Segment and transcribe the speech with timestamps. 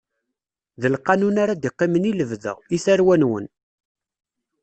[0.81, 3.45] D lqanun ara d-iqqimen i lebda, i tarwa-nwen.